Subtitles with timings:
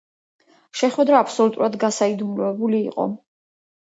[0.77, 3.07] შეხვედრა აბსოლუტურად გასაიდუმლოებული იყო.